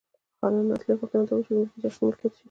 [0.39, 2.39] خانانو اصلي غوښتنه دا وه چې ځمکې یې شخصي ملکیت شي.